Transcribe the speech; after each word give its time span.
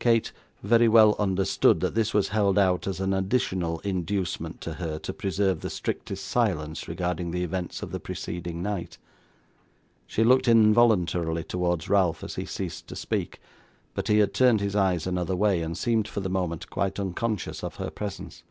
Kate 0.00 0.32
very 0.64 0.88
well 0.88 1.14
understood 1.20 1.78
that 1.78 1.94
this 1.94 2.12
was 2.12 2.30
held 2.30 2.58
out 2.58 2.88
as 2.88 2.98
an 2.98 3.14
additional 3.14 3.78
inducement 3.84 4.60
to 4.60 4.72
her 4.74 4.98
to 4.98 5.12
preserve 5.12 5.60
the 5.60 5.70
strictest 5.70 6.26
silence 6.26 6.88
regarding 6.88 7.30
the 7.30 7.44
events 7.44 7.80
of 7.80 7.92
the 7.92 8.00
preceding 8.00 8.64
night. 8.64 8.98
She 10.08 10.24
looked 10.24 10.48
involuntarily 10.48 11.44
towards 11.44 11.88
Ralph 11.88 12.24
as 12.24 12.34
he 12.34 12.46
ceased 12.46 12.88
to 12.88 12.96
speak, 12.96 13.38
but 13.94 14.08
he 14.08 14.18
had 14.18 14.34
turned 14.34 14.60
his 14.60 14.74
eyes 14.74 15.06
another 15.06 15.36
way, 15.36 15.62
and 15.62 15.78
seemed 15.78 16.08
for 16.08 16.18
the 16.18 16.28
moment 16.28 16.68
quite 16.68 16.98
unconscious 16.98 17.62
of 17.62 17.76
her 17.76 17.90
presence. 17.90 18.42